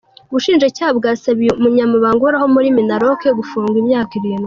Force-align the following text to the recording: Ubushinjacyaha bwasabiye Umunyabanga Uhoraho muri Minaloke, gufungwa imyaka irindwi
Ubushinjacyaha 0.29 0.91
bwasabiye 0.99 1.51
Umunyabanga 1.59 2.17
Uhoraho 2.19 2.47
muri 2.55 2.67
Minaloke, 2.77 3.27
gufungwa 3.39 3.75
imyaka 3.83 4.11
irindwi 4.15 4.39